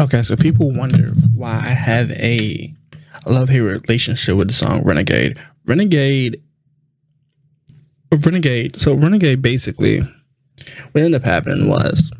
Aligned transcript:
Okay, 0.00 0.22
so 0.22 0.36
people 0.36 0.70
wonder 0.72 1.08
why 1.34 1.54
I 1.54 1.70
have 1.70 2.12
a 2.12 2.72
love 3.26 3.48
hate 3.48 3.60
relationship 3.60 4.36
with 4.36 4.46
the 4.46 4.54
song 4.54 4.84
Renegade. 4.84 5.36
Renegade, 5.66 6.40
Renegade. 8.24 8.76
So 8.76 8.94
Renegade 8.94 9.42
basically, 9.42 10.00
what 10.00 11.02
ended 11.02 11.14
up 11.14 11.24
happening 11.24 11.68
was 11.68 12.12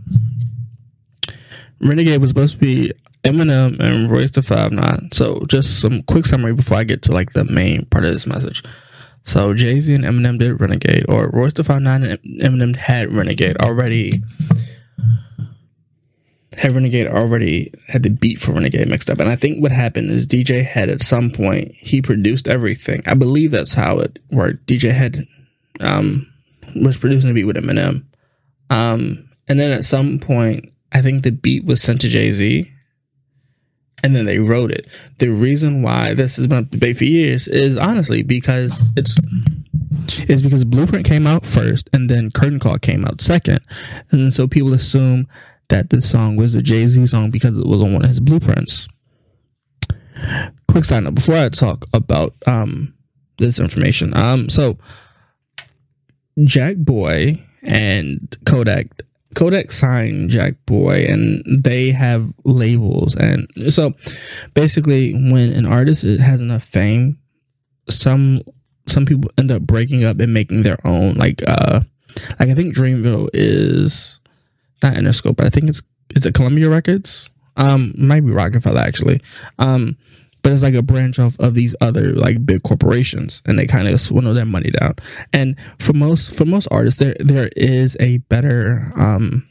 Renegade 1.81 2.21
was 2.21 2.31
supposed 2.31 2.55
to 2.55 2.59
be 2.59 2.93
Eminem 3.23 3.79
and 3.79 4.11
Royce 4.11 4.33
da 4.33 4.43
Five 4.43 4.73
Nine. 4.73 5.11
So 5.13 5.45
just 5.47 5.81
some 5.81 6.03
quick 6.03 6.27
summary 6.27 6.55
before 6.55 6.79
I 6.79 6.85
get 6.85 7.03
to 7.03 7.13
like 7.13 7.33
the 7.33 7.45
main 7.45 7.85
part 7.87 8.05
of 8.05 8.13
this 8.13 8.27
message. 8.27 8.65
So 9.25 9.55
Jay 9.55 9.79
Z 9.79 9.95
and 9.95 10.05
Eminem 10.05 10.39
did 10.39 10.61
Renegade, 10.61 11.05
or 11.09 11.31
Royce 11.31 11.53
da 11.53 11.63
Five 11.63 11.83
Nine 11.83 12.03
and 12.03 12.19
Eminem 12.41 12.75
had 12.75 13.13
Renegade 13.13 13.57
already 13.59 14.23
had 16.59 16.75
Renegade 16.75 17.07
already 17.07 17.73
had 17.87 18.03
the 18.03 18.11
beat 18.11 18.39
for 18.39 18.53
Renegade 18.53 18.89
mixed 18.89 19.09
up. 19.09 19.21
And 19.21 19.29
I 19.29 19.37
think 19.37 19.63
what 19.63 19.71
happened 19.71 20.11
is 20.11 20.27
DJ 20.27 20.65
Head 20.65 20.89
at 20.89 21.01
some 21.01 21.31
point 21.31 21.73
he 21.73 22.03
produced 22.03 22.49
everything. 22.49 23.03
I 23.07 23.15
believe 23.15 23.53
that's 23.53 23.75
how 23.75 24.01
it 24.01 24.19
worked. 24.33 24.67
DJ 24.67 24.93
Head 24.93 25.25
um, 25.79 26.27
was 26.75 26.99
producing 26.99 27.29
the 27.29 27.35
beat 27.35 27.45
with 27.45 27.57
Eminem. 27.57 28.05
Um, 28.71 29.29
and 29.49 29.61
then 29.61 29.71
at 29.71 29.85
some 29.85 30.19
point, 30.19 30.73
I 30.93 31.01
think 31.01 31.23
the 31.23 31.31
beat 31.31 31.65
was 31.65 31.81
sent 31.81 32.01
to 32.01 32.09
Jay 32.09 32.33
Z. 32.33 32.69
And 34.03 34.15
then 34.15 34.27
they 34.27 34.39
wrote 34.39 34.73
it. 34.73 34.87
The 35.19 35.29
reason 35.29 35.83
why 35.83 36.15
this 36.15 36.37
has 36.37 36.47
been 36.47 36.59
a 36.59 36.63
debate 36.63 36.99
for 36.99 37.05
years 37.05 37.47
is 37.47 37.77
honestly 37.77 38.23
because 38.23 38.83
it's 38.97 39.17
is 40.29 40.43
because 40.43 40.65
Blueprint 40.65 41.07
came 41.07 41.27
out 41.27 41.45
first 41.45 41.89
and 41.93 42.09
then 42.09 42.31
Curtain 42.31 42.59
Call 42.59 42.79
came 42.79 43.05
out 43.05 43.21
second. 43.21 43.61
And 44.11 44.33
so 44.33 44.47
people 44.47 44.73
assume 44.73 45.27
that 45.69 45.91
this 45.91 46.11
song 46.11 46.37
was 46.37 46.55
a 46.55 46.63
Jay 46.63 46.87
Z 46.87 47.07
song 47.07 47.31
because 47.31 47.59
it 47.59 47.67
was 47.67 47.81
on 47.81 47.93
one 47.93 48.03
of 48.03 48.09
his 48.09 48.21
blueprints. 48.21 48.89
Quick 50.69 50.85
sign 50.85 51.07
up 51.07 51.15
before 51.15 51.37
I 51.37 51.49
talk 51.49 51.87
about 51.93 52.35
um, 52.47 52.95
this 53.39 53.59
information. 53.59 54.17
Um, 54.17 54.49
so 54.49 54.79
Jackboy 56.39 57.41
and 57.63 58.37
Kodak 58.47 58.87
Kodak 59.35 59.73
signed 59.73 60.31
Jack 60.31 60.55
Boy 60.67 61.07
and 61.09 61.45
they 61.63 61.91
have 61.91 62.33
labels 62.45 63.15
and 63.15 63.49
so 63.69 63.93
basically 64.55 65.13
when 65.13 65.53
an 65.53 65.67
artist 65.67 66.03
has 66.03 66.41
enough 66.41 66.63
fame 66.63 67.19
some 67.91 68.41
some 68.87 69.05
people 69.05 69.31
end 69.37 69.51
up 69.51 69.63
breaking 69.63 70.05
up 70.05 70.19
and 70.21 70.33
making 70.33 70.63
their 70.63 70.79
own 70.87 71.15
like 71.15 71.43
uh 71.47 71.81
like 72.41 72.49
I 72.49 72.55
think 72.55 72.75
Dreamville 72.75 73.29
is 73.35 74.21
not 74.83 74.95
Interscope, 74.95 75.37
but 75.37 75.47
I 75.47 75.51
think 75.51 75.69
it's 75.69 75.83
is 76.15 76.27
it 76.27 76.35
Columbia 76.35 76.69
Records? 76.69 77.31
Um, 77.57 77.93
might 77.97 78.25
be 78.25 78.31
Roc-A-Fella 78.31 78.81
actually. 78.81 79.21
Um, 79.59 79.97
but 80.43 80.53
it's 80.53 80.63
like 80.63 80.75
a 80.75 80.83
branch 80.83 81.19
off 81.19 81.39
of 81.41 81.55
these 81.55 81.75
other 81.81 82.13
like 82.13 82.47
big 82.47 82.63
corporations, 82.63 83.43
and 83.47 83.59
they 83.59 83.67
kind 83.67 83.89
of 83.89 84.01
swindle 84.01 84.35
their 84.35 84.47
money 84.47 84.71
down. 84.71 84.95
And 85.33 85.57
for 85.79 85.93
most 85.93 86.35
for 86.35 86.45
most 86.45 86.69
artists, 86.71 87.01
there 87.01 87.17
there 87.19 87.51
is 87.57 87.97
a 88.01 88.19
better 88.19 88.91
um, 88.97 89.49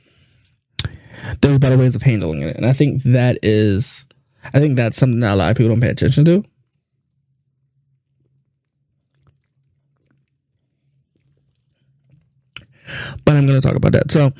there's 1.42 1.58
better 1.58 1.78
ways 1.78 1.96
of 1.96 2.02
handling 2.02 2.42
it, 2.42 2.56
and 2.56 2.66
I 2.66 2.74
think 2.74 3.04
that 3.04 3.38
is 3.44 4.08
I 4.54 4.60
think 4.60 4.78
that's 4.78 4.98
something 4.98 5.20
that 5.20 5.34
a 5.34 5.36
lot 5.36 5.52
of 5.52 5.58
people 5.58 5.70
don't 5.70 5.82
pay 5.82 5.90
attention 5.90 6.26
to. 6.26 6.44
But 13.26 13.36
I'm 13.36 13.46
going 13.46 13.60
to 13.60 13.68
talk 13.68 13.76
about 13.76 13.92
that. 13.92 14.12
So 14.12 14.32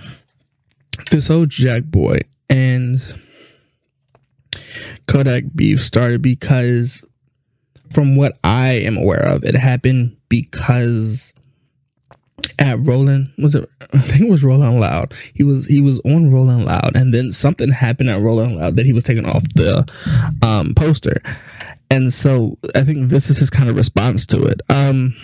this 1.10 1.30
old 1.30 1.50
Jackboy 1.50 2.22
and 2.50 3.02
Kodak 5.08 5.44
beef 5.56 5.84
started 5.84 6.22
because, 6.22 7.04
from 7.94 8.16
what 8.16 8.38
I 8.44 8.74
am 8.74 8.98
aware 8.98 9.24
of, 9.24 9.44
it 9.44 9.56
happened 9.56 10.18
because 10.30 11.34
at 12.60 12.80
Rolling 12.80 13.32
was 13.38 13.56
it? 13.56 13.70
I 13.94 14.00
think 14.00 14.22
it 14.24 14.30
was 14.30 14.44
Rolling 14.44 14.80
Loud. 14.80 15.14
He 15.34 15.44
was 15.44 15.66
he 15.66 15.82
was 15.82 16.00
on 16.02 16.32
Rolling 16.32 16.66
Loud, 16.66 16.96
and 16.96 17.14
then 17.14 17.32
something 17.32 17.70
happened 17.70 18.10
at 18.10 18.22
Rolling 18.22 18.58
Loud 18.58 18.76
that 18.76 18.86
he 18.86 18.94
was 18.94 19.04
taken 19.04 19.26
off 19.26 19.44
the 19.56 19.86
um, 20.42 20.74
poster, 20.76 21.22
and 21.90 22.14
so 22.14 22.58
I 22.76 22.84
think 22.84 23.10
this 23.10 23.30
is 23.30 23.38
his 23.38 23.50
kind 23.50 23.70
of 23.70 23.76
response 23.76 24.26
to 24.28 24.44
it. 24.44 24.62
Um, 24.70 25.16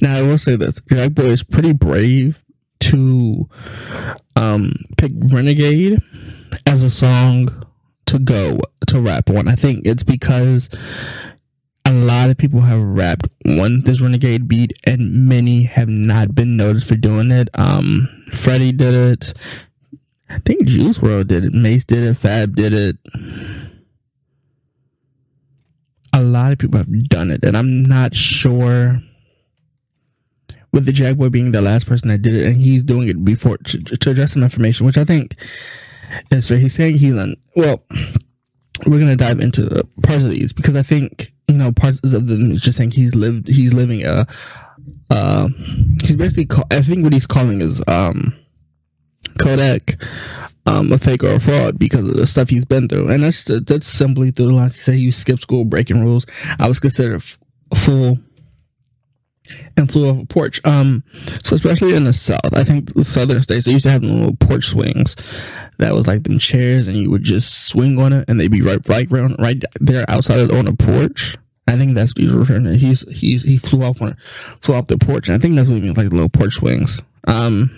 now 0.00 0.16
I 0.18 0.22
will 0.22 0.38
say 0.38 0.56
this: 0.56 0.80
Jackboy 0.80 1.24
is 1.24 1.42
pretty 1.42 1.72
brave 1.72 2.43
to 2.90 3.48
um, 4.36 4.74
pick 4.96 5.12
Renegade 5.32 6.00
as 6.66 6.82
a 6.82 6.90
song 6.90 7.48
to 8.06 8.18
go 8.18 8.60
to 8.86 9.00
rap 9.00 9.30
on. 9.30 9.48
I 9.48 9.54
think 9.54 9.86
it's 9.86 10.02
because 10.02 10.68
a 11.86 11.92
lot 11.92 12.30
of 12.30 12.36
people 12.36 12.60
have 12.60 12.82
rapped 12.82 13.28
on 13.46 13.82
this 13.82 14.00
Renegade 14.00 14.48
beat, 14.48 14.72
and 14.84 15.28
many 15.28 15.64
have 15.64 15.88
not 15.88 16.34
been 16.34 16.56
noticed 16.56 16.88
for 16.88 16.96
doing 16.96 17.30
it. 17.30 17.48
Um, 17.54 18.08
Freddie 18.32 18.72
did 18.72 18.94
it. 18.94 19.34
I 20.28 20.38
think 20.40 20.66
Juice 20.66 20.98
WRLD 20.98 21.26
did 21.26 21.44
it. 21.44 21.52
Mase 21.54 21.84
did 21.84 22.02
it. 22.02 22.14
Fab 22.14 22.56
did 22.56 22.72
it. 22.72 22.96
A 26.12 26.22
lot 26.22 26.52
of 26.52 26.58
people 26.58 26.78
have 26.78 27.08
done 27.08 27.30
it, 27.30 27.44
and 27.44 27.56
I'm 27.56 27.82
not 27.82 28.14
sure 28.14 29.02
with 30.74 30.86
the 30.86 31.14
Boy 31.14 31.28
being 31.28 31.52
the 31.52 31.62
last 31.62 31.86
person 31.86 32.08
that 32.08 32.22
did 32.22 32.34
it, 32.34 32.46
and 32.46 32.56
he's 32.56 32.82
doing 32.82 33.08
it 33.08 33.24
before 33.24 33.58
to, 33.58 33.78
to 33.78 34.10
address 34.10 34.32
some 34.32 34.42
information, 34.42 34.84
which 34.84 34.98
I 34.98 35.04
think 35.04 35.36
is 36.32 36.48
fair. 36.48 36.58
He's 36.58 36.74
saying 36.74 36.98
he's 36.98 37.14
on. 37.14 37.36
Well, 37.54 37.84
we're 38.86 38.98
gonna 38.98 39.14
dive 39.14 39.38
into 39.38 39.86
parts 40.02 40.24
of 40.24 40.30
these 40.30 40.52
because 40.52 40.74
I 40.74 40.82
think 40.82 41.32
you 41.46 41.56
know 41.56 41.70
parts 41.70 42.00
of 42.12 42.26
them 42.26 42.50
is 42.50 42.60
just 42.60 42.76
saying 42.76 42.90
he's 42.90 43.14
lived. 43.14 43.46
He's 43.46 43.72
living 43.72 44.04
a. 44.04 44.26
Uh, 45.10 45.48
he's 46.02 46.16
basically. 46.16 46.46
Call, 46.46 46.64
I 46.72 46.82
think 46.82 47.04
what 47.04 47.12
he's 47.12 47.26
calling 47.26 47.60
is 47.60 47.80
um, 47.86 48.34
Kodak. 49.38 50.02
Um, 50.66 50.90
a 50.92 50.98
fake 50.98 51.22
or 51.22 51.34
a 51.34 51.40
fraud 51.40 51.78
because 51.78 52.08
of 52.08 52.14
the 52.14 52.26
stuff 52.26 52.48
he's 52.48 52.64
been 52.64 52.88
through, 52.88 53.08
and 53.08 53.22
that's 53.22 53.44
that's 53.44 53.86
simply 53.86 54.30
through 54.30 54.46
the 54.46 54.54
lines. 54.54 54.74
He 54.76 54.80
said 54.80 54.94
he 54.94 55.10
skipped 55.10 55.42
school, 55.42 55.66
breaking 55.66 56.02
rules. 56.02 56.24
I 56.58 56.68
was 56.68 56.80
considered 56.80 57.22
a 57.70 57.76
fool 57.76 58.18
and 59.76 59.90
flew 59.90 60.08
off 60.08 60.22
a 60.22 60.26
porch. 60.26 60.60
Um, 60.64 61.04
so 61.42 61.54
especially 61.54 61.94
in 61.94 62.04
the 62.04 62.12
south, 62.12 62.54
I 62.54 62.64
think 62.64 62.94
the 62.94 63.04
southern 63.04 63.42
states 63.42 63.66
they 63.66 63.72
used 63.72 63.84
to 63.84 63.90
have 63.90 64.02
little 64.02 64.36
porch 64.36 64.66
swings 64.66 65.16
that 65.78 65.94
was 65.94 66.06
like 66.06 66.22
them 66.22 66.38
chairs, 66.38 66.88
and 66.88 66.96
you 66.96 67.10
would 67.10 67.22
just 67.22 67.66
swing 67.66 67.98
on 68.00 68.12
it, 68.12 68.24
and 68.28 68.38
they'd 68.38 68.50
be 68.50 68.62
right, 68.62 68.80
right, 68.88 69.10
right, 69.10 69.38
right 69.38 69.64
there 69.80 70.04
outside 70.08 70.50
on 70.50 70.66
a 70.66 70.74
porch. 70.74 71.36
I 71.66 71.76
think 71.76 71.94
that's 71.94 72.12
what 72.12 72.24
he's 72.24 72.32
referring 72.32 72.64
to. 72.64 72.76
He's 72.76 73.00
he's 73.10 73.42
he 73.42 73.56
flew 73.56 73.82
off 73.82 74.00
on 74.02 74.14
flew 74.60 74.74
off 74.74 74.86
the 74.86 74.98
porch, 74.98 75.28
and 75.28 75.36
I 75.36 75.38
think 75.38 75.56
that's 75.56 75.68
what 75.68 75.76
he 75.76 75.80
means, 75.80 75.96
like 75.96 76.12
little 76.12 76.28
porch 76.28 76.54
swings. 76.54 77.02
Um, 77.26 77.76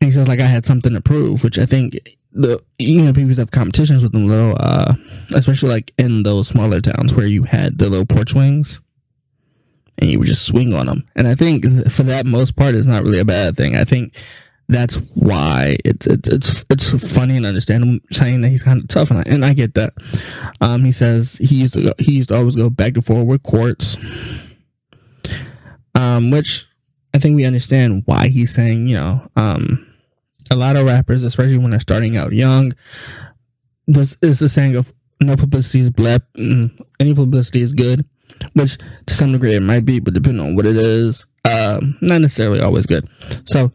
he 0.00 0.10
says 0.10 0.28
like 0.28 0.40
I 0.40 0.46
had 0.46 0.64
something 0.64 0.92
to 0.92 1.00
prove, 1.00 1.42
which 1.44 1.58
I 1.58 1.66
think 1.66 1.98
the 2.32 2.62
you 2.78 3.02
know 3.02 3.12
people 3.12 3.34
have 3.34 3.50
competitions 3.50 4.02
with 4.02 4.12
them 4.12 4.28
little, 4.28 4.56
uh, 4.60 4.94
especially 5.34 5.70
like 5.70 5.92
in 5.98 6.22
those 6.22 6.48
smaller 6.48 6.80
towns 6.80 7.14
where 7.14 7.26
you 7.26 7.42
had 7.42 7.78
the 7.78 7.88
little 7.88 8.06
porch 8.06 8.30
swings 8.30 8.80
and 9.98 10.10
you 10.10 10.18
would 10.18 10.28
just 10.28 10.46
swing 10.46 10.74
on 10.74 10.86
them. 10.86 11.06
And 11.14 11.28
I 11.28 11.34
think 11.34 11.64
for 11.90 12.02
that 12.04 12.26
most 12.26 12.56
part, 12.56 12.74
it's 12.74 12.86
not 12.86 13.02
really 13.02 13.20
a 13.20 13.24
bad 13.24 13.56
thing. 13.56 13.76
I 13.76 13.84
think 13.84 14.16
that's 14.68 14.96
why 15.14 15.76
it's 15.84 16.06
it's 16.06 16.28
it's 16.28 16.64
it's 16.70 17.14
funny 17.14 17.36
and 17.36 17.46
understandable 17.46 17.98
saying 18.10 18.40
that 18.40 18.48
he's 18.48 18.62
kind 18.62 18.80
of 18.80 18.88
tough, 18.88 19.10
and 19.10 19.20
I, 19.20 19.22
and 19.26 19.44
I 19.44 19.52
get 19.52 19.74
that. 19.74 19.92
Um, 20.60 20.84
he 20.84 20.92
says 20.92 21.36
he 21.36 21.56
used 21.56 21.74
to 21.74 21.82
go, 21.82 21.92
he 21.98 22.12
used 22.12 22.30
to 22.30 22.36
always 22.36 22.56
go 22.56 22.70
back 22.70 22.94
to 22.94 23.02
forward 23.02 23.42
courts, 23.42 23.96
um, 25.94 26.30
which 26.30 26.66
I 27.14 27.18
think 27.18 27.36
we 27.36 27.44
understand 27.44 28.02
why 28.06 28.28
he's 28.28 28.54
saying. 28.54 28.88
You 28.88 28.96
know, 28.96 29.28
um, 29.36 29.86
a 30.50 30.56
lot 30.56 30.76
of 30.76 30.86
rappers, 30.86 31.22
especially 31.22 31.58
when 31.58 31.70
they're 31.70 31.80
starting 31.80 32.16
out 32.16 32.32
young, 32.32 32.72
this 33.86 34.16
is 34.22 34.38
the 34.38 34.48
saying 34.48 34.76
of 34.76 34.92
no 35.20 35.36
publicity 35.36 35.80
is 35.80 35.90
blep, 35.90 36.22
mm, 36.36 36.70
any 36.98 37.14
publicity 37.14 37.62
is 37.62 37.72
good 37.72 38.04
which 38.54 38.78
to 39.06 39.14
some 39.14 39.32
degree 39.32 39.54
it 39.54 39.60
might 39.60 39.84
be, 39.84 40.00
but 40.00 40.14
depending 40.14 40.44
on 40.44 40.56
what 40.56 40.66
it 40.66 40.76
is, 40.76 41.26
um, 41.44 41.96
not 42.00 42.20
necessarily 42.20 42.60
always 42.60 42.86
good. 42.86 43.08
So 43.44 43.72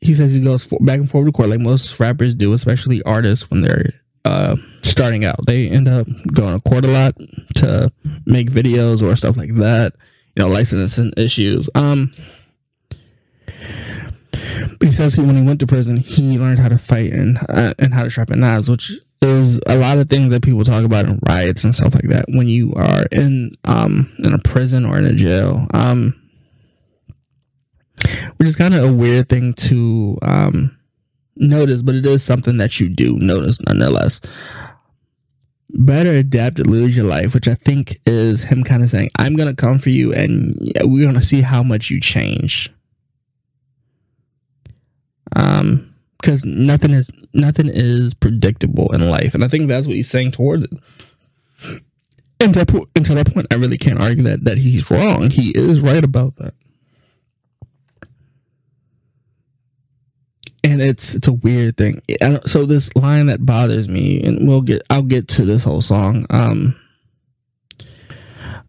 he 0.00 0.14
says 0.14 0.32
he 0.32 0.40
goes 0.40 0.64
for, 0.64 0.78
back 0.80 0.98
and 0.98 1.10
forth 1.10 1.26
to 1.26 1.32
court 1.32 1.48
like 1.48 1.60
most 1.60 1.98
rappers 2.00 2.34
do, 2.34 2.52
especially 2.52 3.02
artists 3.02 3.50
when 3.50 3.60
they're 3.60 3.92
uh, 4.24 4.56
starting 4.82 5.24
out. 5.24 5.44
They 5.46 5.68
end 5.68 5.88
up 5.88 6.06
going 6.32 6.58
to 6.58 6.68
court 6.68 6.84
a 6.84 6.88
lot 6.88 7.14
to 7.56 7.92
make 8.26 8.50
videos 8.50 9.02
or 9.02 9.16
stuff 9.16 9.36
like 9.36 9.54
that. 9.56 9.94
You 10.36 10.44
know, 10.44 10.48
licensing 10.48 11.12
issues. 11.16 11.68
Um, 11.74 12.12
but 14.78 14.86
he 14.86 14.92
says 14.92 15.14
he, 15.14 15.22
when 15.22 15.36
he 15.36 15.42
went 15.42 15.60
to 15.60 15.66
prison, 15.66 15.96
he 15.96 16.38
learned 16.38 16.60
how 16.60 16.68
to 16.68 16.78
fight 16.78 17.12
and 17.12 17.38
uh, 17.48 17.74
and 17.78 17.92
how 17.92 18.04
to 18.04 18.10
sharpen 18.10 18.40
knives, 18.40 18.70
which 18.70 18.92
is 19.22 19.60
a 19.66 19.76
lot 19.76 19.98
of 19.98 20.08
things 20.08 20.30
that 20.30 20.42
people 20.42 20.64
talk 20.64 20.84
about 20.84 21.06
in 21.06 21.18
riots 21.26 21.64
and 21.64 21.74
stuff 21.74 21.94
like 21.94 22.08
that. 22.08 22.26
When 22.28 22.48
you 22.48 22.72
are 22.74 23.04
in 23.10 23.56
um 23.64 24.12
in 24.18 24.32
a 24.32 24.38
prison 24.38 24.84
or 24.84 24.98
in 24.98 25.04
a 25.04 25.12
jail, 25.12 25.66
um, 25.74 26.14
which 28.36 28.48
is 28.48 28.56
kind 28.56 28.74
of 28.74 28.84
a 28.84 28.92
weird 28.92 29.28
thing 29.28 29.54
to 29.54 30.18
um 30.22 30.76
notice, 31.36 31.82
but 31.82 31.94
it 31.94 32.06
is 32.06 32.22
something 32.22 32.58
that 32.58 32.80
you 32.80 32.88
do 32.88 33.16
notice 33.18 33.58
nonetheless. 33.66 34.20
Better 35.70 36.12
adapt 36.12 36.60
or 36.60 36.64
lose 36.64 36.96
your 36.96 37.06
life, 37.06 37.34
which 37.34 37.46
I 37.46 37.54
think 37.54 37.98
is 38.06 38.42
him 38.44 38.64
kind 38.64 38.82
of 38.82 38.90
saying, 38.90 39.10
"I'm 39.18 39.36
gonna 39.36 39.54
come 39.54 39.78
for 39.78 39.90
you, 39.90 40.14
and 40.14 40.56
we're 40.82 41.06
gonna 41.06 41.20
see 41.22 41.42
how 41.42 41.62
much 41.62 41.90
you 41.90 42.00
change." 42.00 42.70
Um, 45.36 45.94
because 46.28 46.44
nothing 46.44 46.90
is 46.90 47.10
nothing 47.32 47.70
is 47.72 48.12
predictable 48.12 48.92
in 48.92 49.08
life, 49.08 49.34
and 49.34 49.42
I 49.42 49.48
think 49.48 49.66
that's 49.66 49.86
what 49.86 49.96
he's 49.96 50.10
saying 50.10 50.32
towards 50.32 50.66
it. 50.66 50.72
And 52.38 52.52
to 52.52 52.58
that, 52.58 52.68
point, 52.68 52.86
and 52.94 53.06
to 53.06 53.14
that 53.14 53.32
point, 53.32 53.46
I 53.50 53.54
really 53.54 53.78
can't 53.78 53.98
argue 53.98 54.24
that 54.24 54.44
that 54.44 54.58
he's 54.58 54.90
wrong. 54.90 55.30
He 55.30 55.52
is 55.56 55.80
right 55.80 56.04
about 56.04 56.36
that. 56.36 56.52
and 60.62 60.82
it's 60.82 61.14
it's 61.14 61.28
a 61.28 61.32
weird 61.32 61.78
thing. 61.78 62.02
so 62.44 62.66
this 62.66 62.94
line 62.94 63.26
that 63.26 63.46
bothers 63.46 63.88
me, 63.88 64.22
and 64.22 64.46
we'll 64.46 64.60
get 64.60 64.82
I'll 64.90 65.00
get 65.00 65.28
to 65.28 65.46
this 65.46 65.64
whole 65.64 65.80
song. 65.80 66.26
Um, 66.28 66.78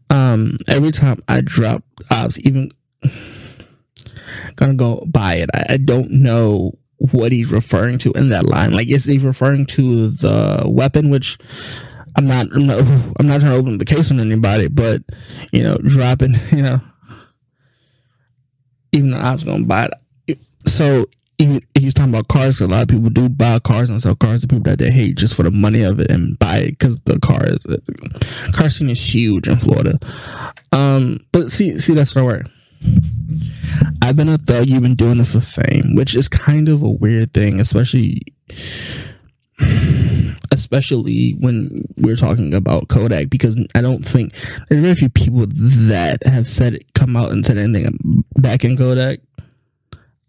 um, 0.10 0.60
every 0.70 0.92
time 0.92 1.22
I 1.28 1.42
drop 1.42 1.84
ops, 2.10 2.40
even 2.40 2.72
gonna 4.56 4.76
go 4.76 5.04
buy 5.06 5.36
it. 5.36 5.50
I, 5.54 5.74
I 5.74 5.78
don't 5.78 6.10
know 6.10 6.80
what 7.00 7.32
he's 7.32 7.52
referring 7.52 7.98
to 8.00 8.12
in 8.14 8.30
that 8.30 8.46
line. 8.46 8.72
Like, 8.72 8.90
is 8.90 9.06
he 9.06 9.18
referring 9.18 9.66
to 9.68 10.10
the 10.10 10.64
weapon, 10.66 11.10
which 11.10 11.38
I'm 12.16 12.28
not, 12.28 12.48
I'm 12.54 12.68
not, 12.68 12.80
I'm 13.20 13.28
not 13.28 13.42
trying 13.42 13.54
to 13.54 13.58
open 13.58 13.78
the 13.78 13.86
case 13.86 14.12
on 14.12 14.20
anybody, 14.20 14.68
but 14.68 15.02
you 15.52 15.64
know, 15.64 15.78
dropping, 15.78 16.36
you 16.52 16.62
know, 16.62 16.82
even 18.92 19.12
though 19.12 19.18
I 19.18 19.32
was 19.32 19.44
gonna 19.44 19.66
buy 19.66 19.90
it. 20.28 20.40
So 20.68 21.08
even 21.38 21.62
he's 21.74 21.94
talking 21.94 22.14
about 22.14 22.28
cars. 22.28 22.60
A 22.60 22.68
lot 22.68 22.82
of 22.82 22.88
people 22.90 23.10
do 23.10 23.30
buy 23.30 23.60
cars 23.60 23.90
and 23.90 24.02
sell 24.02 24.16
cars 24.16 24.42
to 24.42 24.48
people 24.48 24.64
that 24.64 24.80
they 24.80 24.92
hate 24.92 25.16
just 25.16 25.36
for 25.36 25.44
the 25.44 25.52
money 25.52 25.84
of 25.84 26.00
it 26.00 26.12
and 26.12 26.38
buy 26.38 26.58
it 26.58 26.72
because 26.72 27.00
the 27.02 27.18
car 27.20 27.42
is 27.46 28.54
car 28.54 28.70
scene 28.70 28.90
is 28.90 29.14
huge 29.14 29.48
in 29.48 29.56
Florida. 29.56 29.98
Um, 30.72 31.22
but 31.32 31.52
see, 31.52 31.80
see 31.80 31.94
that's 31.94 32.16
nowhere. 32.16 32.46
I've 34.10 34.16
been 34.16 34.28
a 34.28 34.40
thug. 34.40 34.66
You've 34.68 34.82
been 34.82 34.96
doing 34.96 35.20
it 35.20 35.28
for 35.28 35.40
fame, 35.40 35.94
which 35.94 36.16
is 36.16 36.28
kind 36.28 36.68
of 36.68 36.82
a 36.82 36.90
weird 36.90 37.32
thing, 37.32 37.60
especially 37.60 38.24
especially 40.52 41.36
when 41.40 41.84
we're 41.96 42.16
talking 42.16 42.56
about 42.56 42.88
Kodak, 42.88 43.30
because 43.30 43.56
I 43.76 43.82
don't 43.82 44.04
think 44.04 44.34
there's 44.68 44.82
very 44.82 44.96
few 44.96 45.10
people 45.10 45.46
that 45.48 46.26
have 46.26 46.48
said 46.48 46.74
it, 46.74 46.92
come 46.96 47.16
out 47.16 47.30
and 47.30 47.46
said 47.46 47.60
anything 47.60 48.24
back 48.36 48.66
in 48.66 48.76
Kodak 48.76 49.20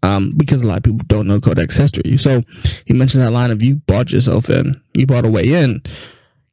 um, 0.03 0.33
because 0.37 0.61
a 0.61 0.67
lot 0.67 0.77
of 0.77 0.83
people 0.83 1.01
don't 1.07 1.25
know 1.25 1.39
Kodak's 1.39 1.75
history. 1.75 2.17
So 2.17 2.43
he 2.85 2.93
mentioned 2.93 3.23
that 3.23 3.31
line 3.31 3.49
of 3.49 3.63
you 3.63 3.77
bought 3.77 4.11
yourself 4.11 4.51
in, 4.51 4.79
you 4.93 5.07
bought 5.07 5.25
a 5.25 5.31
way 5.31 5.45
in, 5.45 5.81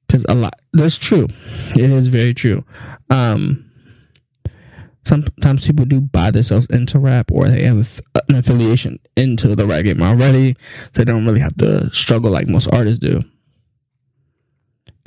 because 0.06 0.24
a 0.30 0.34
lot 0.34 0.58
that's 0.72 0.96
true. 0.96 1.28
It 1.74 1.90
is 1.90 2.08
very 2.08 2.32
true. 2.32 2.64
Um, 3.10 3.67
sometimes 5.08 5.66
people 5.66 5.84
do 5.84 6.00
buy 6.00 6.30
themselves 6.30 6.66
into 6.66 6.98
rap, 6.98 7.30
or 7.32 7.48
they 7.48 7.64
have 7.64 8.00
an 8.28 8.36
affiliation 8.36 8.98
into 9.16 9.56
the 9.56 9.66
rap 9.66 9.84
game 9.84 10.02
already, 10.02 10.54
so 10.92 11.02
they 11.02 11.04
don't 11.04 11.26
really 11.26 11.40
have 11.40 11.56
to 11.56 11.90
struggle 11.92 12.30
like 12.30 12.48
most 12.48 12.68
artists 12.72 12.98
do. 12.98 13.20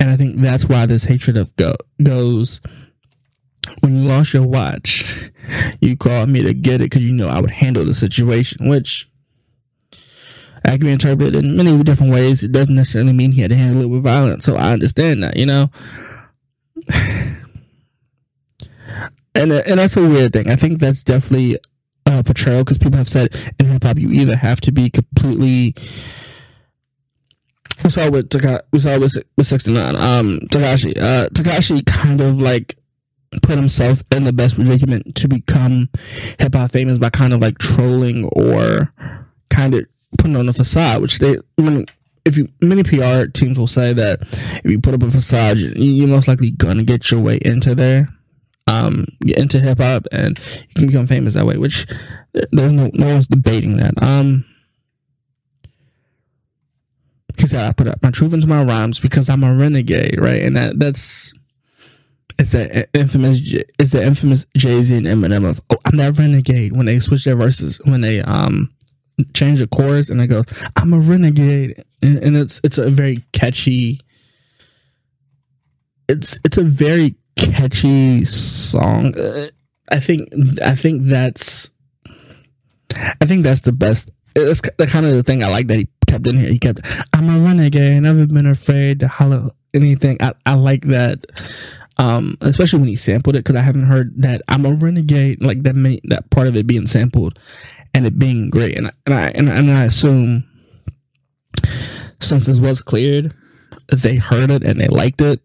And 0.00 0.10
I 0.10 0.16
think 0.16 0.40
that's 0.40 0.64
why 0.64 0.86
this 0.86 1.04
hatred 1.04 1.36
of 1.36 1.54
go 1.56 1.76
goes 2.02 2.60
when 3.80 3.96
you 3.96 4.08
lost 4.08 4.34
your 4.34 4.46
watch, 4.46 5.30
you 5.80 5.96
called 5.96 6.28
me 6.28 6.42
to 6.42 6.52
get 6.52 6.76
it 6.80 6.90
because 6.90 7.04
you 7.04 7.12
know 7.12 7.28
I 7.28 7.40
would 7.40 7.52
handle 7.52 7.84
the 7.84 7.94
situation, 7.94 8.68
which 8.68 9.08
I 10.64 10.70
can 10.70 10.80
be 10.80 10.92
interpreted 10.92 11.36
in 11.36 11.56
many 11.56 11.80
different 11.82 12.12
ways. 12.12 12.42
It 12.42 12.52
doesn't 12.52 12.74
necessarily 12.74 13.12
mean 13.12 13.32
he 13.32 13.42
had 13.42 13.50
to 13.50 13.56
handle 13.56 13.82
it 13.82 13.86
with 13.86 14.02
violence. 14.02 14.44
So 14.44 14.56
I 14.56 14.72
understand 14.72 15.22
that, 15.22 15.36
you 15.36 15.46
know? 15.46 15.70
and 19.34 19.52
and 19.52 19.78
that's 19.78 19.96
a 19.96 20.02
weird 20.02 20.32
thing. 20.32 20.50
I 20.50 20.56
think 20.56 20.78
that's 20.78 21.02
definitely 21.02 21.58
a 22.06 22.22
portrayal 22.22 22.64
because 22.64 22.78
people 22.78 22.98
have 22.98 23.08
said 23.08 23.34
in 23.58 23.66
hip 23.66 23.84
hop 23.84 23.98
you 23.98 24.10
either 24.10 24.36
have 24.36 24.60
to 24.62 24.72
be 24.72 24.90
completely 24.90 25.74
we 27.84 27.90
saw 27.90 28.10
with 28.10 28.32
we 28.72 28.78
saw 28.78 28.98
with 28.98 29.16
with 29.36 29.46
sixty 29.46 29.72
nine. 29.72 29.96
Um, 29.96 30.40
Tekashi. 30.50 30.96
Uh, 30.98 31.28
Tekashi 31.28 31.84
kind 31.84 32.20
of 32.20 32.40
like 32.40 32.76
put 33.42 33.56
himself 33.56 34.02
in 34.12 34.24
the 34.24 34.32
best 34.32 34.56
predicament 34.56 35.14
to 35.16 35.28
become 35.28 35.88
hip 36.38 36.54
hop 36.54 36.70
famous 36.70 36.98
by 36.98 37.10
kind 37.10 37.32
of 37.32 37.40
like 37.40 37.58
trolling 37.58 38.24
or 38.36 38.92
kind 39.50 39.74
of 39.74 39.84
putting 40.18 40.36
on 40.36 40.48
a 40.48 40.52
facade, 40.52 41.00
which 41.00 41.18
they, 41.18 41.38
if 42.24 42.36
you, 42.36 42.48
many 42.60 42.82
PR 42.82 43.24
teams 43.32 43.58
will 43.58 43.66
say 43.66 43.92
that 43.92 44.20
if 44.22 44.70
you 44.70 44.80
put 44.80 44.94
up 44.94 45.02
a 45.02 45.10
facade, 45.10 45.58
you're 45.58 46.08
most 46.08 46.28
likely 46.28 46.50
gonna 46.50 46.84
get 46.84 47.10
your 47.10 47.20
way 47.20 47.38
into 47.42 47.74
there, 47.74 48.08
um, 48.72 49.06
get 49.20 49.38
into 49.38 49.60
hip 49.60 49.78
hop 49.78 50.06
and 50.12 50.38
you 50.38 50.74
can 50.74 50.86
become 50.86 51.06
famous 51.06 51.34
that 51.34 51.46
way, 51.46 51.58
which 51.58 51.86
there's 52.32 52.72
no, 52.72 52.90
no 52.92 53.06
one's 53.12 53.28
debating 53.28 53.76
that. 53.76 53.94
Um, 54.02 54.44
he 57.38 57.46
said, 57.46 57.68
I 57.68 57.72
put 57.72 57.88
up 57.88 58.02
my 58.02 58.10
truth 58.10 58.32
into 58.32 58.46
my 58.46 58.62
rhymes 58.62 59.00
because 59.00 59.28
I'm 59.28 59.44
a 59.44 59.54
renegade, 59.54 60.18
right? 60.20 60.42
And 60.42 60.56
that, 60.56 60.78
that's, 60.78 61.34
it's 62.38 62.50
the 62.52 62.88
infamous, 62.94 63.38
it's 63.78 63.92
the 63.92 64.04
infamous 64.04 64.46
Jay 64.56 64.82
Z 64.82 64.96
and 64.96 65.06
Eminem 65.06 65.48
of 65.48 65.60
"Oh, 65.70 65.76
I'm 65.84 65.96
that 65.98 66.18
renegade." 66.18 66.76
When 66.76 66.86
they 66.86 66.98
switch 66.98 67.24
their 67.24 67.36
verses, 67.36 67.80
when 67.84 68.00
they 68.00 68.22
um 68.22 68.72
change 69.34 69.60
the 69.60 69.66
chorus, 69.66 70.08
and 70.08 70.18
they 70.18 70.26
go, 70.26 70.42
"I'm 70.76 70.92
a 70.92 70.98
renegade," 70.98 71.84
and, 72.00 72.18
and 72.18 72.36
it's 72.36 72.60
it's 72.64 72.78
a 72.78 72.90
very 72.90 73.22
catchy. 73.32 74.00
It's 76.08 76.40
it's 76.44 76.56
a 76.56 76.64
very 76.64 77.14
catchy 77.50 78.24
song. 78.24 79.18
Uh, 79.18 79.48
I 79.90 80.00
think 80.00 80.28
I 80.62 80.74
think 80.74 81.04
that's 81.04 81.70
I 83.20 83.26
think 83.26 83.42
that's 83.42 83.62
the 83.62 83.72
best. 83.72 84.10
It's 84.34 84.62
the 84.78 84.86
kind 84.86 85.04
of 85.04 85.12
the 85.12 85.22
thing 85.22 85.44
I 85.44 85.48
like 85.48 85.66
that 85.66 85.76
he 85.76 85.88
kept 86.06 86.26
in 86.26 86.38
here. 86.38 86.48
He 86.48 86.58
kept, 86.58 86.80
"I'm 87.12 87.28
a 87.28 87.38
renegade, 87.38 88.02
never 88.02 88.26
been 88.26 88.46
afraid 88.46 89.00
to 89.00 89.08
holler 89.08 89.50
anything." 89.74 90.18
I 90.20 90.32
I 90.46 90.54
like 90.54 90.86
that 90.86 91.26
um, 91.98 92.36
especially 92.40 92.80
when 92.80 92.88
he 92.88 92.96
sampled 92.96 93.36
it 93.36 93.44
because 93.44 93.56
I 93.56 93.60
haven't 93.60 93.84
heard 93.84 94.12
that 94.22 94.42
I'm 94.48 94.66
a 94.66 94.72
renegade 94.72 95.44
like 95.44 95.62
that 95.62 95.76
many, 95.76 96.00
that 96.04 96.30
part 96.30 96.46
of 96.46 96.56
it 96.56 96.66
being 96.66 96.86
sampled 96.86 97.38
and 97.94 98.06
it 98.06 98.18
being 98.18 98.50
great 98.50 98.76
and 98.76 98.88
I, 98.88 98.92
and 99.06 99.14
I 99.14 99.54
and 99.54 99.70
I 99.70 99.84
assume 99.84 100.44
since 102.20 102.46
this 102.46 102.58
was 102.58 102.80
cleared 102.82 103.34
they 104.00 104.16
heard 104.16 104.50
it 104.50 104.64
and 104.64 104.80
they 104.80 104.88
liked 104.88 105.20
it. 105.20 105.40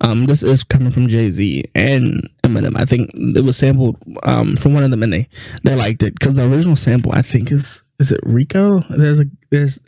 Um, 0.00 0.24
this 0.24 0.42
is 0.42 0.64
coming 0.64 0.90
from 0.90 1.08
Jay 1.08 1.30
Z 1.30 1.64
and 1.74 2.26
Eminem. 2.42 2.78
I 2.78 2.86
think 2.86 3.10
it 3.14 3.44
was 3.44 3.58
sampled 3.58 3.98
um, 4.22 4.56
from 4.56 4.72
one 4.72 4.84
of 4.84 4.90
them 4.90 5.02
and 5.02 5.12
they 5.12 5.28
they 5.62 5.74
liked 5.74 6.02
it 6.02 6.14
because 6.18 6.36
the 6.36 6.50
original 6.50 6.76
sample 6.76 7.12
I 7.12 7.20
think 7.20 7.52
is 7.52 7.82
is 7.98 8.10
it 8.10 8.20
Rico? 8.22 8.80
There's 8.90 9.20
a 9.20 9.26
there's 9.50 9.78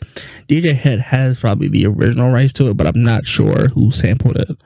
DJ 0.47 0.75
Head 0.75 0.99
has 0.99 1.39
probably 1.39 1.67
the 1.67 1.87
original 1.87 2.31
rights 2.31 2.53
to 2.53 2.69
it, 2.69 2.77
but 2.77 2.87
I'm 2.87 3.03
not 3.03 3.25
sure 3.25 3.69
who 3.69 3.91
sampled 3.91 4.37
it. 4.37 4.57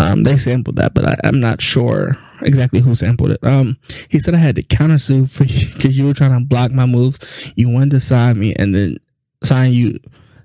Um, 0.00 0.22
they 0.22 0.36
sampled 0.36 0.76
that, 0.76 0.94
but 0.94 1.06
I, 1.06 1.28
am 1.28 1.40
not 1.40 1.60
sure 1.60 2.16
exactly 2.40 2.80
who 2.80 2.94
sampled 2.94 3.32
it. 3.32 3.44
Um, 3.44 3.76
he 4.08 4.18
said 4.18 4.34
I 4.34 4.38
had 4.38 4.56
to 4.56 4.62
countersue 4.62 5.30
for 5.30 5.44
you 5.48 5.66
because 5.74 5.98
you 5.98 6.06
were 6.06 6.14
trying 6.14 6.38
to 6.38 6.44
block 6.44 6.72
my 6.72 6.86
moves. 6.86 7.52
You 7.56 7.68
wanted 7.68 7.90
to 7.90 8.00
sign 8.00 8.38
me 8.38 8.54
and 8.54 8.74
then 8.74 8.96
sign 9.42 9.72
you, 9.72 9.98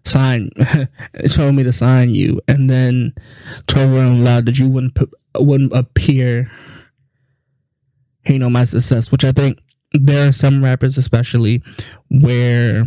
sign, 0.05 0.49
told 1.31 1.55
me 1.55 1.63
to 1.63 1.73
sign 1.73 2.13
you, 2.13 2.41
and 2.47 2.69
then 2.69 3.13
told 3.67 3.91
around 3.91 4.23
loud 4.23 4.45
that 4.45 4.59
you 4.59 4.69
wouldn't 4.69 4.97
wouldn't 5.35 5.73
appear. 5.73 6.49
You 8.27 8.39
know 8.39 8.49
my 8.49 8.63
success, 8.63 9.11
which 9.11 9.23
I 9.23 9.31
think 9.31 9.59
there 9.93 10.29
are 10.29 10.31
some 10.31 10.63
rappers, 10.63 10.97
especially 10.97 11.61
where 12.09 12.85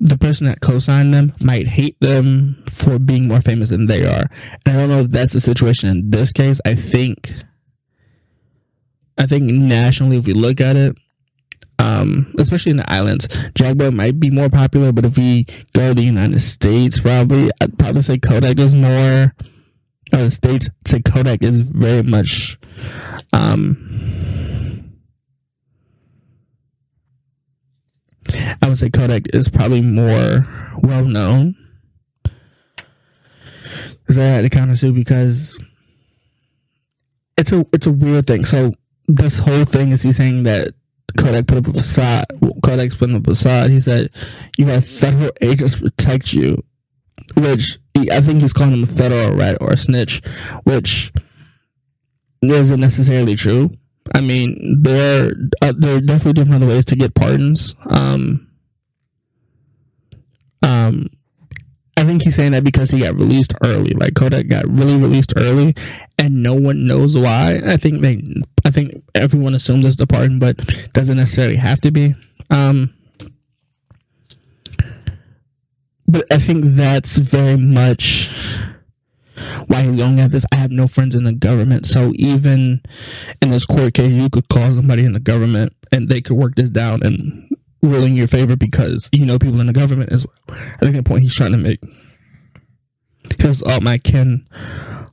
the 0.00 0.18
person 0.18 0.46
that 0.46 0.60
co-signed 0.60 1.14
them 1.14 1.32
might 1.40 1.66
hate 1.66 1.96
them 2.00 2.62
for 2.68 2.98
being 2.98 3.26
more 3.26 3.40
famous 3.40 3.70
than 3.70 3.86
they 3.86 4.04
are. 4.04 4.26
And 4.66 4.76
I 4.76 4.80
don't 4.80 4.88
know 4.88 5.00
if 5.00 5.10
that's 5.10 5.32
the 5.32 5.40
situation 5.40 5.88
in 5.88 6.10
this 6.10 6.32
case. 6.32 6.60
I 6.64 6.74
think 6.74 7.32
I 9.16 9.26
think 9.26 9.44
nationally 9.44 10.16
if 10.16 10.26
we 10.26 10.32
look 10.32 10.60
at 10.60 10.76
it, 10.76 10.96
um, 11.84 12.32
especially 12.38 12.70
in 12.70 12.78
the 12.78 12.90
islands. 12.90 13.28
Jaguar 13.54 13.90
might 13.90 14.18
be 14.18 14.30
more 14.30 14.48
popular, 14.48 14.90
but 14.90 15.04
if 15.04 15.18
we 15.18 15.44
go 15.74 15.88
to 15.88 15.94
the 15.94 16.02
United 16.02 16.40
States, 16.40 16.98
probably 16.98 17.50
I'd 17.60 17.78
probably 17.78 18.00
say 18.00 18.18
Kodak 18.18 18.58
is 18.58 18.74
more. 18.74 19.34
Or 20.12 20.18
the 20.18 20.30
states 20.30 20.70
say 20.86 21.02
Kodak 21.02 21.42
is 21.42 21.58
very 21.58 22.02
much. 22.02 22.58
Um, 23.34 24.94
I 28.62 28.68
would 28.68 28.78
say 28.78 28.88
Kodak 28.88 29.34
is 29.34 29.48
probably 29.48 29.82
more 29.82 30.48
well 30.82 31.04
known. 31.04 31.54
Because 34.00 34.18
I 34.18 34.24
had 34.24 34.42
to 34.42 34.50
counter 34.50 34.76
too 34.76 34.92
because 34.92 35.58
it's 37.36 37.52
a 37.52 37.66
it's 37.74 37.86
a 37.86 37.92
weird 37.92 38.26
thing. 38.26 38.46
So 38.46 38.72
this 39.06 39.38
whole 39.38 39.66
thing 39.66 39.92
is 39.92 40.02
he 40.02 40.12
saying 40.12 40.44
that 40.44 40.74
Kodak 41.18 41.46
put 41.46 41.58
up 41.58 41.68
a 41.68 41.72
facade. 41.72 42.26
Kodak's 42.62 42.96
put 42.96 43.10
up 43.10 43.20
a 43.20 43.24
facade. 43.24 43.70
He 43.70 43.80
said 43.80 44.10
you 44.58 44.66
have 44.66 44.86
federal 44.86 45.30
agents 45.40 45.78
protect 45.78 46.32
you, 46.32 46.62
which 47.36 47.78
I 47.96 48.20
think 48.20 48.40
he's 48.40 48.52
calling 48.52 48.72
him 48.72 48.84
a 48.84 48.86
federal 48.86 49.36
rat 49.36 49.58
or 49.60 49.72
a 49.72 49.76
snitch, 49.76 50.22
which 50.64 51.12
isn't 52.42 52.80
necessarily 52.80 53.36
true. 53.36 53.70
I 54.14 54.20
mean, 54.20 54.82
there 54.82 55.32
uh, 55.62 55.72
there 55.78 55.96
are 55.96 56.00
definitely 56.00 56.34
different 56.34 56.62
other 56.62 56.72
ways 56.72 56.84
to 56.86 56.96
get 56.96 57.14
pardons. 57.14 57.74
Um, 57.88 58.48
um, 60.62 61.08
I 62.04 62.06
think 62.06 62.22
he's 62.22 62.34
saying 62.34 62.52
that 62.52 62.64
because 62.64 62.90
he 62.90 63.00
got 63.00 63.14
released 63.14 63.54
early. 63.64 63.94
Like 63.94 64.14
Kodak 64.14 64.46
got 64.48 64.68
really 64.68 64.98
released 64.98 65.32
early, 65.38 65.74
and 66.18 66.42
no 66.42 66.52
one 66.52 66.86
knows 66.86 67.16
why. 67.16 67.62
I 67.64 67.78
think 67.78 68.02
they, 68.02 68.22
I 68.62 68.70
think 68.70 69.02
everyone 69.14 69.54
assumes 69.54 69.86
it's 69.86 69.96
the 69.96 70.06
pardon, 70.06 70.38
but 70.38 70.58
doesn't 70.92 71.16
necessarily 71.16 71.56
have 71.56 71.80
to 71.80 71.90
be. 71.90 72.14
Um, 72.50 72.92
but 76.06 76.30
I 76.30 76.38
think 76.38 76.76
that's 76.76 77.16
very 77.16 77.56
much 77.56 78.28
why 79.66 79.80
he's 79.80 79.96
going 79.96 80.20
at 80.20 80.30
this. 80.30 80.44
I 80.52 80.56
have 80.56 80.72
no 80.72 80.86
friends 80.86 81.14
in 81.14 81.24
the 81.24 81.32
government, 81.32 81.86
so 81.86 82.12
even 82.16 82.82
in 83.40 83.48
this 83.48 83.64
court 83.64 83.94
case, 83.94 84.12
you 84.12 84.28
could 84.28 84.50
call 84.50 84.74
somebody 84.74 85.06
in 85.06 85.14
the 85.14 85.20
government, 85.20 85.72
and 85.90 86.10
they 86.10 86.20
could 86.20 86.36
work 86.36 86.54
this 86.54 86.68
down 86.68 87.02
and 87.02 87.48
rule 87.88 88.04
in 88.04 88.16
your 88.16 88.26
favor 88.26 88.56
because 88.56 89.08
you 89.12 89.26
know 89.26 89.38
people 89.38 89.60
in 89.60 89.66
the 89.66 89.72
government 89.72 90.12
as 90.12 90.26
well. 90.26 90.58
I 90.58 90.78
think 90.80 90.96
the 90.96 91.02
point 91.02 91.22
he's 91.22 91.34
trying 91.34 91.52
to 91.52 91.58
make. 91.58 91.80
Because 93.28 93.62
all 93.62 93.80
my 93.80 93.98
kin 93.98 94.46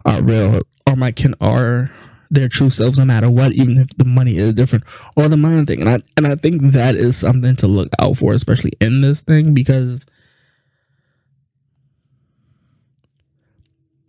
are 0.06 0.22
real, 0.22 0.62
all 0.86 0.96
my 0.96 1.12
kin 1.12 1.34
are 1.40 1.92
their 2.30 2.48
true 2.48 2.70
selves 2.70 2.98
no 2.98 3.06
matter 3.06 3.30
what, 3.30 3.52
even 3.54 3.78
if 3.78 3.90
the 3.98 4.06
money 4.06 4.38
is 4.38 4.54
different 4.54 4.86
or 5.16 5.28
the 5.28 5.38
money 5.38 5.66
thing. 5.66 5.82
And 5.82 5.90
I 5.90 6.00
and 6.18 6.28
I 6.28 6.36
think 6.36 6.62
that 6.74 6.96
is 6.96 7.18
something 7.18 7.56
to 7.58 7.68
look 7.68 7.90
out 8.00 8.18
for, 8.18 8.34
especially 8.34 8.72
in 8.80 9.02
this 9.02 9.22
thing, 9.22 9.54
because 9.54 10.06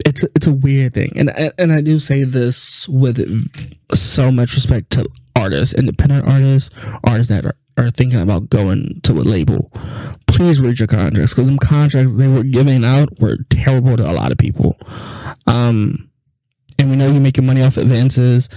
it's 0.04 0.22
a, 0.22 0.28
it's 0.34 0.46
a 0.46 0.52
weird 0.52 0.94
thing, 0.94 1.12
and 1.16 1.30
and 1.58 1.72
I 1.72 1.80
do 1.80 1.98
say 1.98 2.24
this 2.24 2.88
with 2.88 3.20
so 3.94 4.30
much 4.32 4.54
respect 4.54 4.90
to 4.90 5.08
artists, 5.36 5.74
independent 5.74 6.26
artists, 6.26 6.70
artists 7.04 7.28
that 7.28 7.46
are, 7.46 7.56
are 7.76 7.90
thinking 7.90 8.20
about 8.20 8.50
going 8.50 9.00
to 9.02 9.12
a 9.12 9.22
label. 9.22 9.70
Please 10.26 10.60
read 10.60 10.78
your 10.78 10.88
contracts 10.88 11.34
because 11.34 11.48
some 11.48 11.58
contracts 11.58 12.16
they 12.16 12.28
were 12.28 12.44
giving 12.44 12.84
out 12.84 13.08
were 13.20 13.38
terrible 13.50 13.96
to 13.96 14.10
a 14.10 14.12
lot 14.12 14.32
of 14.32 14.38
people. 14.38 14.76
Um, 15.46 16.10
and 16.78 16.90
we 16.90 16.96
know 16.96 17.10
you're 17.10 17.20
making 17.20 17.46
money 17.46 17.62
off 17.62 17.76
advances 17.76 18.48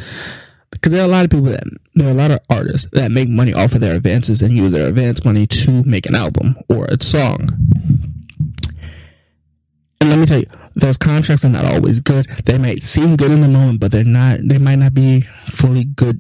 because 0.72 0.91
there 0.91 1.01
are 1.01 1.05
a 1.05 1.12
lot 1.12 1.25
of 1.25 1.31
people 1.31 1.45
that 1.45 1.63
there 1.95 2.07
are 2.07 2.12
a 2.12 2.15
lot 2.15 2.31
of 2.31 2.39
artists 2.50 2.88
that 2.91 3.12
make 3.12 3.29
money 3.29 3.53
off 3.53 3.74
of 3.74 3.81
their 3.81 3.95
advances 3.95 4.41
and 4.41 4.55
use 4.55 4.72
their 4.72 4.88
advance 4.88 5.24
money 5.24 5.48
to 5.48 5.84
make 5.84 6.05
an 6.05 6.15
album 6.15 6.55
or 6.69 6.86
a 6.86 7.01
song. 7.01 7.48
And 10.01 10.10
let 10.10 10.19
me 10.19 10.25
tell 10.25 10.39
you, 10.39 10.48
those 10.75 10.98
contracts 10.98 11.45
are 11.45 11.50
not 11.50 11.65
always 11.65 12.00
good. 12.00 12.25
They 12.45 12.57
might 12.57 12.84
seem 12.84 13.15
good 13.15 13.31
in 13.31 13.41
the 13.41 13.48
moment, 13.48 13.79
but 13.79 13.91
they're 13.91 14.03
not. 14.03 14.39
They 14.43 14.57
might 14.57 14.75
not 14.75 14.93
be 14.93 15.22
fully 15.45 15.86
good. 15.86 16.19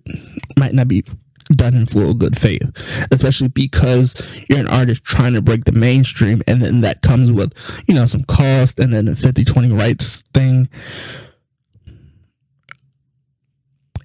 Might 0.57 0.73
not 0.73 0.87
be 0.87 1.03
done 1.51 1.75
in 1.75 1.85
full 1.85 2.13
good 2.13 2.37
faith, 2.37 2.71
especially 3.11 3.49
because 3.49 4.15
you're 4.49 4.59
an 4.59 4.67
artist 4.67 5.03
trying 5.03 5.33
to 5.33 5.41
break 5.41 5.65
the 5.65 5.71
mainstream, 5.71 6.41
and 6.47 6.61
then 6.61 6.81
that 6.81 7.01
comes 7.01 7.31
with 7.31 7.53
you 7.87 7.93
know 7.93 8.05
some 8.05 8.23
cost, 8.23 8.79
and 8.79 8.93
then 8.93 9.05
the 9.05 9.11
50-20 9.11 9.77
rights 9.77 10.21
thing 10.33 10.69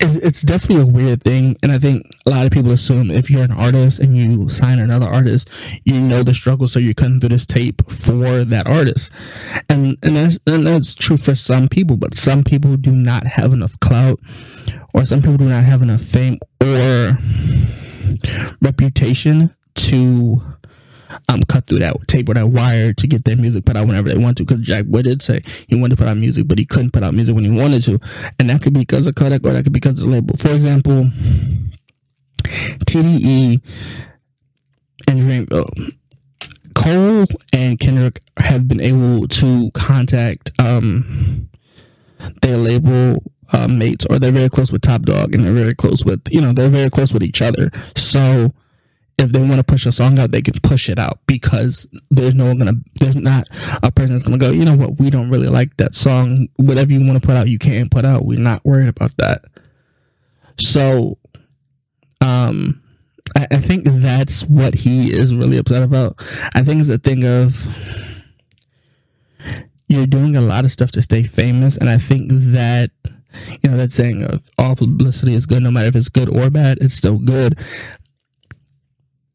it's, 0.00 0.16
it's 0.16 0.42
definitely 0.42 0.82
a 0.82 0.86
weird 0.86 1.22
thing, 1.22 1.56
and 1.62 1.70
I 1.70 1.78
think 1.78 2.06
a 2.26 2.30
lot 2.30 2.46
of 2.46 2.52
people 2.52 2.72
assume 2.72 3.10
if 3.10 3.30
you're 3.30 3.42
an 3.42 3.52
artist 3.52 3.98
and 3.98 4.16
you 4.16 4.48
sign 4.48 4.78
another 4.78 5.06
artist, 5.06 5.48
you 5.84 6.00
know 6.00 6.22
the 6.22 6.34
struggle, 6.34 6.68
so 6.68 6.78
you're 6.78 6.94
cutting 6.94 7.20
through 7.20 7.30
this 7.30 7.46
tape 7.46 7.88
for 7.90 8.44
that 8.44 8.66
artist, 8.66 9.12
and 9.68 9.98
and 10.02 10.16
that's 10.16 10.38
and 10.46 10.66
that's 10.66 10.94
true 10.94 11.16
for 11.16 11.34
some 11.34 11.68
people, 11.68 11.96
but 11.96 12.14
some 12.14 12.42
people 12.42 12.76
do 12.76 12.92
not 12.92 13.26
have 13.26 13.52
enough 13.52 13.78
clout, 13.80 14.18
or 14.94 15.04
some 15.04 15.20
people 15.20 15.36
do 15.36 15.48
not 15.48 15.64
have 15.64 15.82
enough 15.82 16.02
fame 16.02 16.38
or 16.62 17.18
reputation 18.60 19.54
to 19.74 20.42
um, 21.28 21.42
cut 21.42 21.66
through 21.66 21.80
that 21.80 21.96
tape 22.06 22.28
or 22.28 22.34
that 22.34 22.48
wire 22.48 22.92
to 22.92 23.06
get 23.06 23.24
their 23.24 23.36
music 23.36 23.64
put 23.64 23.76
out 23.76 23.86
whenever 23.86 24.08
they 24.08 24.18
want 24.18 24.36
to. 24.38 24.44
Because 24.44 24.64
Jackboy 24.64 25.02
did 25.02 25.22
say 25.22 25.40
he 25.68 25.74
wanted 25.74 25.96
to 25.96 26.02
put 26.02 26.08
out 26.08 26.16
music, 26.16 26.48
but 26.48 26.58
he 26.58 26.64
couldn't 26.64 26.92
put 26.92 27.02
out 27.02 27.14
music 27.14 27.34
when 27.34 27.44
he 27.44 27.50
wanted 27.50 27.82
to, 27.84 28.00
and 28.38 28.50
that 28.50 28.62
could 28.62 28.72
be 28.72 28.80
because 28.80 29.06
of 29.06 29.14
Kodak 29.14 29.44
or 29.44 29.52
that 29.52 29.64
could 29.64 29.72
be 29.72 29.80
because 29.80 29.98
of 30.00 30.06
the 30.06 30.12
label. 30.12 30.36
For 30.36 30.50
example, 30.50 31.10
TDE 32.44 33.60
and 35.08 35.20
Dreamville. 35.20 35.94
Cole 36.74 37.26
and 37.52 37.78
Kendrick 37.78 38.22
have 38.38 38.66
been 38.66 38.80
able 38.80 39.28
to 39.28 39.70
contact 39.72 40.50
um, 40.58 41.48
their 42.42 42.56
label 42.56 43.22
uh, 43.52 43.68
mates, 43.68 44.06
or 44.08 44.18
they're 44.18 44.32
very 44.32 44.48
close 44.48 44.72
with 44.72 44.82
Top 44.82 45.02
Dawg, 45.02 45.34
and 45.34 45.44
they're 45.44 45.52
very 45.52 45.74
close 45.74 46.04
with 46.04 46.22
you 46.30 46.40
know 46.40 46.52
they're 46.52 46.68
very 46.68 46.90
close 46.90 47.12
with 47.12 47.22
each 47.22 47.42
other. 47.42 47.70
So 47.96 48.54
if 49.20 49.32
they 49.32 49.38
want 49.38 49.56
to 49.56 49.64
push 49.64 49.84
a 49.86 49.92
song 49.92 50.18
out, 50.18 50.30
they 50.30 50.40
can 50.40 50.54
push 50.62 50.88
it 50.88 50.98
out 50.98 51.18
because 51.26 51.86
there's 52.10 52.34
no 52.34 52.46
one 52.46 52.58
gonna, 52.58 52.72
there's 52.94 53.16
not 53.16 53.48
a 53.82 53.92
person 53.92 54.14
that's 54.14 54.22
gonna 54.22 54.38
go, 54.38 54.50
you 54.50 54.64
know 54.64 54.74
what, 54.74 54.98
we 54.98 55.10
don't 55.10 55.30
really 55.30 55.48
like 55.48 55.76
that 55.76 55.94
song. 55.94 56.48
Whatever 56.56 56.92
you 56.92 57.06
want 57.06 57.20
to 57.20 57.26
put 57.26 57.36
out, 57.36 57.48
you 57.48 57.58
can 57.58 57.88
put 57.88 58.04
out. 58.04 58.24
We're 58.24 58.38
not 58.38 58.64
worried 58.64 58.88
about 58.88 59.16
that. 59.18 59.44
So, 60.58 61.18
um, 62.20 62.82
I, 63.36 63.46
I 63.50 63.56
think 63.58 63.84
that's 63.84 64.42
what 64.44 64.74
he 64.74 65.12
is 65.12 65.34
really 65.34 65.58
upset 65.58 65.82
about. 65.82 66.22
I 66.54 66.62
think 66.62 66.80
it's 66.80 66.88
a 66.88 66.98
thing 66.98 67.24
of 67.24 67.62
you're 69.88 70.06
doing 70.06 70.36
a 70.36 70.40
lot 70.40 70.64
of 70.64 70.72
stuff 70.72 70.92
to 70.92 71.02
stay 71.02 71.24
famous, 71.24 71.76
and 71.76 71.90
I 71.90 71.98
think 71.98 72.30
that 72.30 72.90
you 73.62 73.70
know 73.70 73.76
that 73.76 73.92
saying 73.92 74.22
of 74.22 74.42
all 74.58 74.76
publicity 74.76 75.34
is 75.34 75.46
good 75.46 75.62
no 75.62 75.70
matter 75.70 75.88
if 75.88 75.96
it's 75.96 76.08
good 76.08 76.28
or 76.28 76.50
bad 76.50 76.78
it's 76.80 76.94
still 76.94 77.16
good 77.16 77.56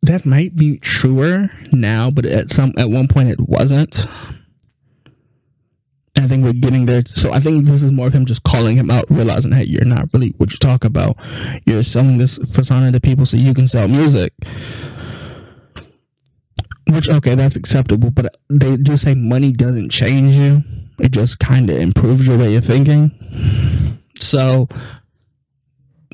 that 0.05 0.25
might 0.25 0.55
be 0.55 0.77
truer 0.79 1.50
now, 1.71 2.09
but 2.09 2.25
at 2.25 2.50
some 2.50 2.74
at 2.77 2.89
one 2.89 3.07
point 3.07 3.29
it 3.29 3.39
wasn't. 3.39 4.07
And 6.15 6.25
I 6.25 6.27
think 6.29 6.45
we're 6.45 6.53
getting 6.53 6.85
there. 6.85 7.03
So 7.05 7.33
I 7.33 7.39
think 7.39 7.65
this 7.65 7.83
is 7.83 7.91
more 7.91 8.07
of 8.07 8.13
him 8.13 8.25
just 8.25 8.43
calling 8.43 8.77
him 8.77 8.89
out, 8.89 9.05
realizing, 9.09 9.51
hey, 9.51 9.65
you're 9.65 9.83
not 9.83 10.13
really 10.13 10.33
what 10.38 10.51
you 10.53 10.57
talk 10.57 10.85
about. 10.85 11.17
You're 11.65 11.83
selling 11.83 12.17
this 12.17 12.38
persona 12.53 12.91
to 12.91 13.01
people 13.01 13.25
so 13.25 13.35
you 13.35 13.53
can 13.53 13.67
sell 13.67 13.88
music. 13.88 14.33
Which 16.88 17.09
okay, 17.09 17.35
that's 17.35 17.55
acceptable, 17.55 18.12
but 18.12 18.38
they 18.50 18.77
do 18.77 18.95
say 18.95 19.15
money 19.15 19.51
doesn't 19.51 19.89
change 19.89 20.35
you. 20.35 20.63
It 21.00 21.12
just 21.12 21.39
kind 21.39 21.69
of 21.69 21.77
improves 21.77 22.25
your 22.27 22.38
way 22.38 22.55
of 22.55 22.63
thinking. 22.63 23.12
So 24.19 24.69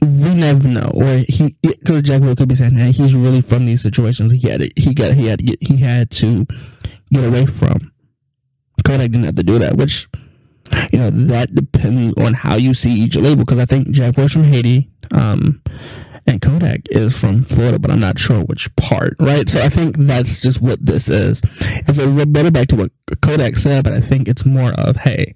we 0.02 0.34
never 0.34 0.68
know. 0.68 0.92
Or 0.94 1.24
he, 1.28 1.56
because 1.62 2.02
Jackboy 2.02 2.38
could 2.38 2.50
be 2.50 2.56
saying 2.56 2.76
that 2.76 2.96
he's 2.96 3.14
really 3.14 3.42
from 3.42 3.66
these 3.66 3.82
situations. 3.82 4.32
He 4.32 4.50
had 4.50 4.62
to, 4.62 4.72
he 4.76 4.94
got, 4.94 5.14
he 5.14 5.28
had 5.28 5.40
to 5.40 5.46
get, 5.46 5.64
he 5.64 5.78
had 5.78 6.12
to 6.12 6.46
get 7.12 7.24
away 7.24 7.46
from. 7.46 7.92
Kodak 8.84 9.12
didn't 9.12 9.26
have 9.26 9.36
to 9.36 9.44
do 9.44 9.60
that, 9.60 9.78
which, 9.78 10.08
you 10.92 10.98
know, 11.00 11.10
that 11.12 11.54
depends 11.54 12.18
on 12.18 12.34
how 12.34 12.56
you 12.56 12.74
see 12.74 12.92
each 12.92 13.16
label. 13.16 13.46
Because 13.46 13.60
I 13.60 13.66
think 13.66 13.92
Jack 13.92 14.18
was 14.18 14.34
from 14.34 14.44
Haiti, 14.44 14.90
um, 15.12 15.62
and 16.26 16.42
Kodak 16.42 16.82
is 16.90 17.18
from 17.18 17.44
Florida, 17.44 17.78
but 17.80 17.92
I'm 17.92 18.00
not 18.00 18.18
sure 18.18 18.42
which 18.42 18.74
part, 18.76 19.16
right? 19.20 19.50
So 19.50 19.62
I 19.62 19.70
think 19.70 19.98
that's 19.98 20.40
just 20.42 20.62
what 20.62 20.84
this 20.84 21.10
is. 21.10 21.42
It's 21.88 21.98
a 21.98 22.10
rebuttal 22.10 22.52
back 22.52 22.68
to 22.68 22.76
what 22.76 22.92
Kodak 23.22 23.58
said, 23.58 23.84
but 23.84 23.94
I 23.94 24.00
think 24.00 24.28
it's 24.28 24.46
more 24.46 24.72
of, 24.74 24.96
hey, 24.96 25.34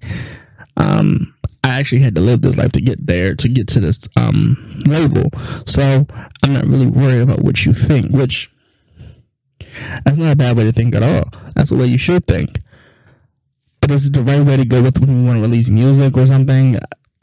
um, 0.76 1.34
I 1.66 1.80
actually 1.80 1.98
had 1.98 2.14
to 2.14 2.20
live 2.20 2.42
this 2.42 2.56
life 2.56 2.70
to 2.72 2.80
get 2.80 3.04
there, 3.04 3.34
to 3.34 3.48
get 3.48 3.66
to 3.68 3.80
this 3.80 4.08
um, 4.16 4.82
label. 4.86 5.30
So 5.66 6.06
I'm 6.44 6.52
not 6.52 6.64
really 6.64 6.86
worried 6.86 7.22
about 7.22 7.42
what 7.42 7.66
you 7.66 7.74
think, 7.74 8.12
which 8.12 8.52
that's 10.04 10.16
not 10.16 10.32
a 10.32 10.36
bad 10.36 10.56
way 10.56 10.62
to 10.62 10.72
think 10.72 10.94
at 10.94 11.02
all. 11.02 11.24
That's 11.56 11.70
the 11.70 11.76
way 11.76 11.86
you 11.86 11.98
should 11.98 12.24
think. 12.26 12.60
But 13.80 13.90
is 13.90 14.06
it 14.06 14.12
the 14.12 14.22
right 14.22 14.42
way 14.42 14.56
to 14.56 14.64
go 14.64 14.80
with 14.80 14.98
when 15.00 15.22
you 15.22 15.26
want 15.26 15.38
to 15.38 15.42
release 15.42 15.68
music 15.68 16.16
or 16.16 16.26
something? 16.26 16.78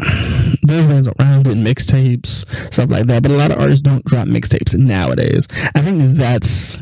There's 0.64 0.88
bands 0.88 1.08
around 1.08 1.48
it, 1.48 1.58
mixtapes, 1.58 2.46
stuff 2.74 2.90
like 2.90 3.06
that. 3.06 3.24
But 3.24 3.32
a 3.32 3.38
lot 3.38 3.52
of 3.52 3.60
artists 3.60 3.82
don't 3.82 4.04
drop 4.04 4.28
mixtapes 4.28 4.76
nowadays. 4.76 5.48
I 5.74 5.82
think 5.82 6.18
that's 6.18 6.80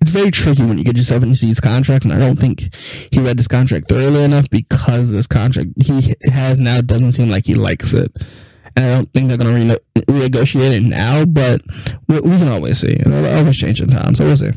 it's 0.00 0.10
very 0.10 0.30
tricky 0.30 0.64
when 0.64 0.78
you 0.78 0.84
get 0.84 0.96
yourself 0.96 1.22
into 1.22 1.40
these 1.40 1.60
contracts, 1.60 2.04
and 2.04 2.14
I 2.14 2.18
don't 2.18 2.38
think 2.38 2.74
he 3.10 3.20
read 3.20 3.38
this 3.38 3.48
contract 3.48 3.88
thoroughly 3.88 4.24
enough 4.24 4.48
because 4.50 5.10
this 5.10 5.26
contract 5.26 5.70
he 5.82 6.14
has 6.24 6.60
now 6.60 6.80
doesn't 6.80 7.12
seem 7.12 7.30
like 7.30 7.46
he 7.46 7.54
likes 7.54 7.92
it. 7.92 8.10
And 8.74 8.84
I 8.84 8.88
don't 8.88 9.12
think 9.12 9.28
they're 9.28 9.36
going 9.36 9.68
to 9.68 9.80
renegotiate 10.06 10.76
it 10.76 10.82
now, 10.82 11.26
but 11.26 11.60
we, 12.08 12.20
we, 12.20 12.38
can 12.38 12.48
always 12.48 12.78
see. 12.78 12.92
It'll 12.92 13.26
always 13.26 13.58
change 13.58 13.82
in 13.82 13.88
time, 13.90 14.14
so 14.14 14.24
we'll 14.24 14.36
see. 14.36 14.52